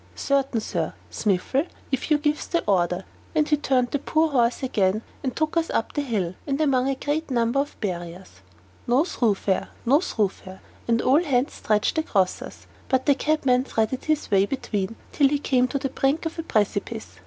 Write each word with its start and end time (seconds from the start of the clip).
"Certain, 0.15 0.59
Sir, 0.59 0.95
Smiffle, 1.11 1.67
if 1.91 2.09
you 2.09 2.17
gives 2.17 2.47
the 2.47 2.63
order;" 2.65 3.05
and 3.35 3.47
he 3.47 3.55
turned 3.55 3.91
the 3.91 3.99
poor 3.99 4.29
horse 4.31 4.63
again, 4.63 5.03
and 5.21 5.35
took 5.35 5.55
us 5.55 5.69
up 5.69 5.93
the 5.93 6.01
hill, 6.01 6.33
and 6.47 6.59
among 6.59 6.89
a 6.89 6.95
great 6.95 7.29
number 7.29 7.59
of 7.59 7.79
barriers. 7.81 8.41
"No 8.87 9.03
thoroughfare," 9.05 9.67
"No 9.85 9.99
thoroughfare," 10.01 10.61
on 10.89 11.01
all 11.01 11.23
hands 11.23 11.53
stretched 11.53 11.99
across 11.99 12.41
us; 12.41 12.65
but 12.89 13.05
the 13.05 13.13
cabman 13.13 13.63
threaded 13.63 14.05
his 14.05 14.31
way 14.31 14.47
between, 14.47 14.95
till 15.11 15.29
he 15.29 15.37
came 15.37 15.67
to 15.67 15.77
the 15.77 15.89
brink 15.89 16.25
of 16.25 16.39
a 16.39 16.41
precipice. 16.41 17.19